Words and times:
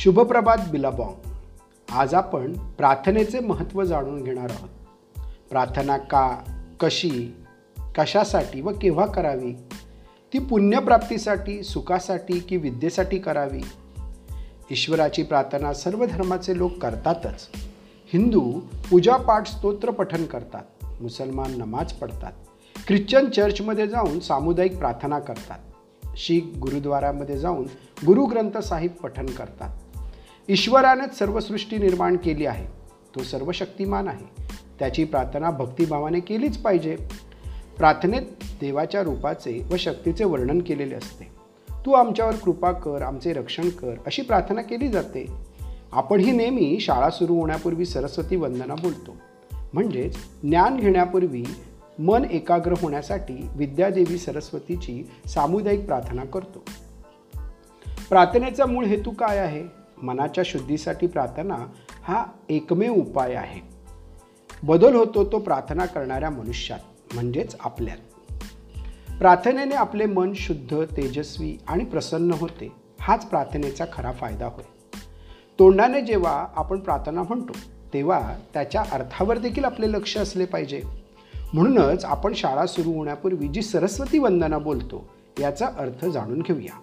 शुभप्रभात 0.00 0.56
बिलाबॉंग. 0.70 1.12
आज 1.90 2.14
आपण 2.14 2.52
प्रार्थनेचे 2.52 3.40
महत्त्व 3.40 3.84
जाणून 3.84 4.22
घेणार 4.22 4.50
आहोत. 4.50 4.68
प्रार्थना 5.50 5.96
का 5.96 6.36
कशी 6.80 7.36
कशासाठी 7.98 8.60
व 8.60 8.70
केव्हा 8.70 9.06
करावी? 9.06 9.52
ती 10.32 10.38
पुण्यप्राप्तीसाठी 10.38 11.62
सुखासाठी 11.62 12.38
की 12.38 12.56
विद्येसाठी 12.56 13.18
करावी? 13.18 13.60
ईश्वराची 14.70 15.22
प्रार्थना 15.22 15.72
सर्व 15.72 16.06
धर्माचे 16.06 16.58
लोक 16.58 16.78
करतातच. 16.78 17.48
हिंदू 18.12 18.60
पूजापाठ 18.90 19.46
स्तोत्र 19.46 19.90
पठन 19.90 20.24
करतात. 20.24 20.84
मुसलमान 21.02 21.58
नमाज 21.58 21.92
पडतात 21.92 22.32
ख्रिश्चन 22.86 23.30
चर्चमध्ये 23.30 23.86
जाऊन 23.86 24.20
सामुदायिक 24.20 24.78
प्रार्थना 24.78 25.18
करतात. 25.18 25.58
शीख 26.16 26.58
गुरुद्वारामध्ये 26.58 27.38
जाऊन 27.38 27.64
गुरुग्रंथ 28.06 28.58
साहिब 28.58 28.90
पठन 28.90 29.26
करतात. 29.26 29.76
ईश्वरानेच 30.50 31.18
सर्व 31.18 31.40
सृष्टी 31.40 31.78
निर्माण 31.78 32.16
केली 32.16 32.46
आहे. 32.46 32.66
तो 33.14 33.22
सर्व 33.22 33.52
शक्तिमान 33.52 34.08
आहे. 34.08 34.42
त्याची 34.78 35.04
प्रार्थना 35.04 35.50
भक्तिभावाने 35.50 36.20
केलीच 36.20 36.58
पाहिजे. 36.58 36.96
प्रार्थनेत 37.78 38.22
देवाच्या 38.60 39.02
रूपाचे 39.02 39.66
व 39.72 39.76
शक्तीचे 39.76 40.24
वर्णन 40.24 40.60
केलेले 40.60 40.94
असते. 40.94 41.24
तू 41.86 41.92
आमच्यावर 41.92 42.34
कृपा 42.34 42.72
कर 42.72 43.02
आमचे 43.02 43.32
रक्षण 43.32 43.68
कर 43.68 43.94
अशी 44.06 44.22
प्रार्थना 44.22 44.62
केली 44.62 44.88
जाते. 44.88 45.26
आपण 45.92 46.20
ही 46.20 46.32
नेहमी 46.32 46.78
शाळा 46.80 47.10
सुरू 47.10 47.40
होण्यापूर्वी 47.40 47.86
सरस्वती 47.86 48.36
वंदना 48.36 48.74
बोलतो. 48.74 49.16
म्हणजेच 49.72 50.16
ज्ञान 50.42 50.76
घेण्यापूर्वी 50.76 51.44
मन 51.98 52.24
एकाग्र 52.24 52.74
होण्यासाठी 52.82 53.48
विद्यादेवी 53.56 54.18
सरस्वतीची 54.18 55.10
सामुदायिक 55.26 55.86
प्रार्थना 55.86 56.24
करतो. 56.24 56.64
प्रार्थनेचा 58.08 58.66
मूळ 58.66 58.84
हेतू 58.84 59.10
काय 59.10 59.38
आहे? 59.38 59.79
मनाच्या 60.02 60.44
शुद्धीसाठी 60.46 61.06
प्रार्थना 61.06 61.56
हा 62.02 62.24
एकमेव 62.48 62.92
उपाय 62.92 63.34
आहे. 63.34 63.60
बदल 64.62 64.94
होतो 64.94 65.24
तो 65.24 65.38
प्रार्थना 65.38 65.86
करणाऱ्या 65.86 66.30
मनुष्यात 66.30 66.78
म्हणजेच 67.14 67.56
आपल्यात. 67.60 67.96
प्रार्थनेने 69.18 69.74
आपले 69.74 70.06
मन 70.06 70.32
शुद्ध 70.36 70.84
तेजस्वी 70.96 71.58
आणि 71.68 71.84
प्रसन्न 71.84 72.32
होते 72.32 72.72
हाच 73.00 73.26
प्रार्थनेचा 73.26 73.84
खरा 73.92 74.12
फायदा 74.12 74.46
होय. 74.46 74.64
तोंडाने 75.58 76.00
जेव्हा 76.00 76.46
आपण 76.56 76.78
प्रार्थना 76.80 77.22
म्हणतो 77.22 77.52
तेव्हा 77.94 78.36
त्याच्या 78.54 78.84
अर्थावर 78.92 79.38
देखील 79.38 79.64
आपले 79.64 79.90
लक्ष 79.90 80.16
असले 80.16 80.44
पाहिजे. 80.44 80.82
म्हणूनच 81.54 82.04
आपण 82.04 82.32
शाळा 82.32 82.66
सुरू 82.66 82.92
होण्यापूर्वी 82.92 83.48
जी 83.48 83.62
सरस्वती 83.62 84.18
वंदना 84.18 84.58
बोलतो 84.58 85.08
याचा 85.40 85.66
अर्थ 85.66 86.04
जाणून 86.04 86.40
घेऊया. 86.40 86.80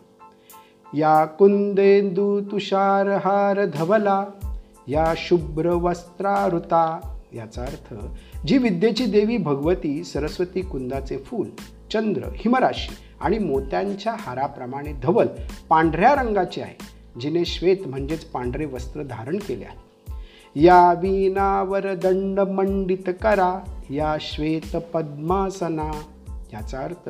या 0.93 1.25
कुंदेंदू 1.25 2.41
तुषारहार 2.41 3.65
धवला 3.65 4.25
या 4.87 5.13
शुभ्र 5.17 5.69
वस्त्रारुता 5.69 6.99
याचा 7.33 7.61
अर्थ 7.61 7.93
जी 8.47 8.57
विद्येची 8.57 9.05
देवी 9.05 9.37
भगवती 9.37 10.03
सरस्वती 10.03 10.61
कुंदाचे 10.61 11.17
फूल 11.17 11.47
चंद्र 11.93 12.23
हिमराशी 12.23 12.95
आणि 13.21 13.37
मोत्यांच्या 13.37 14.15
हाराप्रमाणे 14.19 14.93
धवल 15.03 15.27
पांढऱ्या 15.69 16.15
रंगाची 16.15 16.61
आहे 16.61 16.75
जिने 17.21 17.45
श्वेत 17.45 17.77
म्हणजेच 17.85 18.25
पांढरे 18.25 18.65
वस्त्र 18.65 19.03
धारण 19.03 19.37
केले 19.37 19.65
आहे. 19.65 19.75
या 20.55 20.93
वीणावर 20.93 21.93
दंड 21.93 22.39
मंडित 22.39 23.09
करा 23.21 23.59
या 23.89 24.17
श्वेत 24.21 24.75
पद्मासना 24.75 25.91
याचा 26.53 26.79
अर्थ 26.79 27.09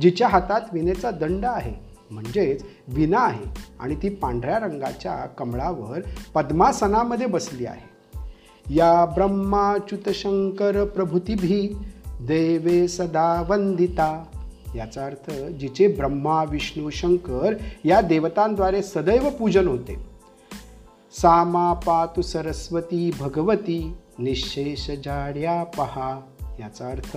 जिच्या 0.00 0.28
हातात 0.28 0.60
विनेचा 0.72 1.10
दंड 1.10 1.44
आहे 1.44 1.87
म्हणजेच 2.10 2.64
विना 2.88 3.18
आहे 3.18 3.60
आणि 3.80 3.94
ती 3.94 4.08
पांढऱ्या 4.08 4.58
रंगाच्या 4.58 5.16
कमळावर 5.26 6.00
पद्मासनामध्ये 6.34 7.26
बसली 7.26 7.66
आहे. 7.66 7.88
या 8.74 9.04
ब्रह्माच्युत 9.04 10.08
शंकर 10.08 10.84
प्रभृतीभी 10.84 11.76
देवे 12.06 12.88
सदा 12.88 13.44
वंदिता. 13.48 14.24
याचा 14.74 15.06
अर्थ 15.06 15.30
जिचे 15.30 15.86
ब्रह्मा 15.86 16.44
विष्णू 16.44 16.90
शंकर 16.90 17.54
या 17.84 18.00
देवतांद्वारे 18.00 18.82
सदैव 18.82 19.30
पूजन 19.30 19.68
होते. 19.68 19.94
सामा 21.12 21.72
पातु 21.72 22.22
सरस्वती 22.22 23.10
भगवती 23.20 23.94
निशेष 24.18 24.90
जाड्या 24.90 25.64
पहा. 25.64 26.20
याचा 26.60 26.88
अर्थ 26.88 27.16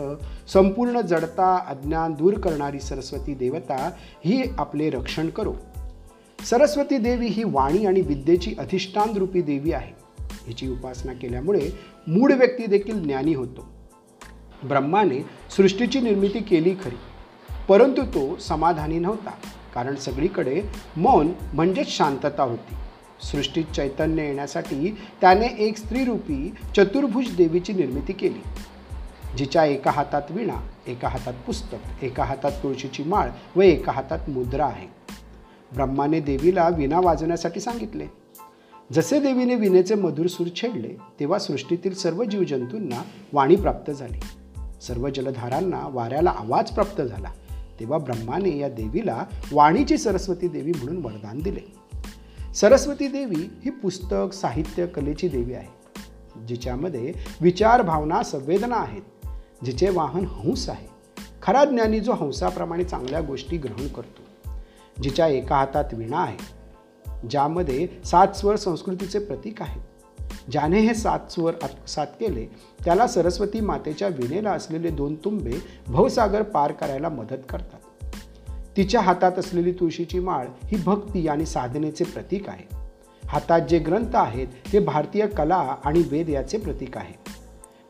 संपूर्ण 0.50 1.02
जडता 1.02 1.56
अज्ञान 1.68 2.14
दूर 2.14 2.34
करणारी 2.34 2.80
सरस्वती 2.80 3.34
देवता 3.34 3.92
ही 4.26 4.44
आपले 4.58 4.90
रक्षण 4.90 5.30
करो. 5.30 5.54
सरस्वती 6.46 6.98
देवी 6.98 7.28
ही 7.28 7.44
वाणी 7.44 7.86
आणि 7.86 8.02
विद्येची 8.02 8.56
अधिष्ठान 8.60 9.18
रूपी 9.18 9.42
देवी 9.42 9.72
आहे. 9.72 9.94
हिची 10.48 10.70
उपासना 10.70 11.14
केल्यामुळे 11.14 11.70
मूळ 12.08 12.34
व्यक्ती 12.34 12.66
देखील 12.66 13.04
ज्ञानी 13.04 13.34
होतो. 13.34 13.68
ब्रह्माने 14.68 15.22
सृष्टीची 15.58 16.00
निर्मिती 16.00 16.40
केली 16.40 16.76
खरी 16.84 16.98
परंतु 17.70 18.06
तो 18.06 18.38
समाधानी 18.38 19.00
नव्हता 19.00 19.32
कारण 19.76 19.96
सगळीकडे 19.96 20.62
मौन 20.98 21.34
म्हणजेच 21.54 21.88
शांतता 21.88 22.44
होती. 22.44 22.76
सृष्टीत 23.32 23.64
चैतन्य 23.76 24.24
येण्यासाठी 24.24 24.98
त्याने 25.22 25.46
एक 25.46 25.78
स्त्रीरूपी 25.78 26.54
चतुर्भुज 26.78 27.36
देवीची 27.36 27.74
निर्मिती 27.74 28.14
केली. 28.14 28.40
जिच्या 29.38 29.66
एका 29.66 29.92
हातात 29.92 30.22
विणा 30.30 30.68
एका 30.88 31.08
हातात 31.08 31.34
पुस्तक 31.48 32.04
एका 32.04 32.24
हातात 32.24 32.52
तुळशीची 32.52 33.04
माळ 33.04 33.30
व 33.56 33.62
एका 33.62 33.92
हातात 33.92 34.30
मुद्रा 34.30 34.66
आहे. 34.66 34.88
ब्रह्माने 35.74 36.20
देवीला 36.20 36.70
विणा 36.70 37.00
वाजवण्यासाठी 37.00 37.60
सांगितले. 37.60 38.08
जसे 38.92 39.20
देवीने 39.20 39.56
विणेचे 39.56 39.96
मधुर 39.96 40.28
सूर 40.28 40.48
छेडले 40.56 40.96
तेव्हा 41.20 41.40
सृष्टीतील 41.40 41.94
सर्व 41.94 42.24
जीवजंतूंना 42.24 43.04
वाणी 43.34 43.56
प्राप्त 43.56 43.92
झाली. 43.92 44.20
सर्व 44.82 45.10
जलधारांना 45.10 45.88
वाऱ्याला 45.88 46.30
आवाज 46.30 46.72
प्राप्त 46.72 47.02
झाला. 47.02 47.30
तेव्हा 47.80 47.98
ब्रह्माने 47.98 48.58
या 48.58 48.70
देवीला 48.70 49.26
वाणीची 49.52 49.98
सरस्वती 49.98 50.48
देवी 50.48 50.72
म्हणून 50.72 51.06
वरदान 51.06 51.40
दिले. 51.40 51.74
सरस्वती 52.54 53.08
देवी 53.08 53.50
ही 53.66 53.72
पुस्तक 53.72 54.34
साहित्य 54.34 54.88
कलेची 54.88 55.28
देवी 55.28 55.54
आहे 55.54 55.82
जिच्यामध्ये 56.48 57.14
विचार 57.42 57.82
भावना 57.82 58.24
संवेदना 58.24 58.76
आहेत. 58.76 59.02
जिचे 59.66 59.90
वाहन 59.90 60.26
हंस 60.26 60.70
आहे. 60.70 60.88
खरा 61.44 61.66
ज्ञानी 61.66 62.00
जो 62.00 62.12
हंसाप्रमाणे 62.12 62.84
चांगल्या 62.84 63.22
गोष्टी 63.22 63.58
ग्रहण 63.58 63.88
करतो 63.88 64.22
जिच्या 65.04 65.28
एका 65.28 65.56
हातात 65.56 65.94
विणा 65.94 66.18
आहे 66.18 66.38
ज्यामध्ये 67.30 67.88
सात 68.06 68.28
स्वर 68.36 68.56
संस्कृतीचे 68.56 69.20
प्रतीक 69.20 69.62
आहे 69.62 69.82
ज्याने 70.52 70.80
हे 70.80 70.94
सात 70.94 71.20
स्वर 71.30 71.54
आत्मसात 71.64 72.08
केले 72.08 72.46
त्याला 72.86 73.08
सरस्वती 73.08 73.60
मातेच्या 73.60 74.08
विणेला 74.08 74.52
असलेले 74.52 74.90
दोन 74.90 75.16
तुंबे 75.16 75.54
भवसागर 75.88 76.42
पार 76.42 76.72
करायला 76.72 77.10
मदत 77.10 77.44
करतात. 77.50 78.06
तिच्या 78.78 79.02
हातात 79.02 79.32
असलेली 79.38 79.72
तुळशीची 79.72 80.20
माळ 80.20 80.48
ही 80.64 80.78
भक्ती 80.86 81.28
आणि 81.28 81.46
साधनेचे 81.46 82.04
प्रतीक 82.04 82.50
आहे. 82.50 82.76
हातात 83.28 83.62
जे 83.62 83.80
ग्रंथ 83.80 84.16
आहेत 84.16 84.48
ते 84.74 84.80
भारतीय 84.80 85.28
कला 85.28 85.76
आणि 85.86 86.04
वेद 86.10 86.30
याचे 86.30 86.58
प्रतीक 86.58 86.98
आहे. 86.98 87.14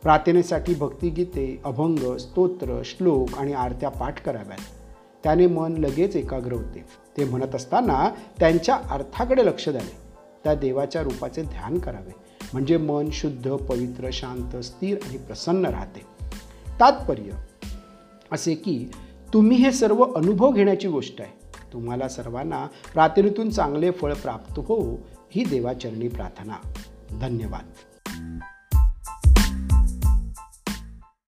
प्रार्थनेसाठी 0.03 0.73
भक्तिगीते 0.73 1.61
अभंग 1.65 2.17
स्तोत्र 2.17 2.81
श्लोक 2.85 3.37
आणि 3.37 3.53
आरत्या 3.53 3.89
पाठ 3.89 4.23
कराव्यात. 4.23 4.59
त्याने 5.23 5.47
मन 5.47 5.73
लगेच 5.73 6.15
एकाग्र 6.15 6.53
होते. 6.53 6.85
ते 7.17 7.25
म्हणत 7.25 7.55
असताना 7.55 8.09
त्यांच्या 8.39 8.75
अर्थाकडे 8.75 9.45
लक्ष 9.45 9.69
द्यावे. 9.69 9.97
त्या 10.43 10.55
देवाच्या 10.55 11.01
रूपाचे 11.01 11.43
ध्यान 11.43 11.79
करावे. 11.79 12.15
म्हणजे 12.53 12.77
मन 12.77 13.09
शुद्ध 13.11 13.55
पवित्र 13.55 14.09
शांत 14.13 14.55
स्थिर 14.55 14.97
आणि 15.09 15.17
प्रसन्न 15.17 15.65
राहते. 15.65 16.01
तात्पर्य 16.79 17.31
असे 18.31 18.55
की 18.55 18.91
तुम्ही 19.33 19.57
हे 19.57 19.71
सर्व 19.71 20.03
अनुभव 20.03 20.51
घेण्याची 20.51 20.87
गोष्ट 20.87 21.21
आहे. 21.21 21.31
तुम्हाला 21.73 22.09
सर्वांना 22.09 22.67
प्रार्थनेतून 22.93 23.49
चांगले 23.49 23.91
फळ 23.91 24.13
प्राप्त 24.13 24.59
हो 24.59 25.07
ही 25.31 25.43
देवाचरणी 25.43 26.07
प्रार्थना. 26.07 26.73
धन्यवाद. 27.21 27.90